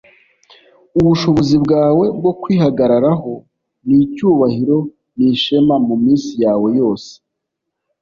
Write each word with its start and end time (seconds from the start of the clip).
ubushobozi 0.99 1.55
bwawe 1.63 2.05
bwo 2.17 2.31
kwihagararaho 2.41 3.31
n'icyubahiro 3.87 4.77
n'ishema 5.17 5.75
muminsi 5.87 6.31
yawe 6.43 6.69
yose, 6.79 7.11